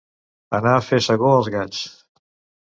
Anar 0.59 0.71
a 0.77 0.79
fer 0.85 0.99
segó 1.09 1.29
als 1.33 1.51
gats. 1.57 1.85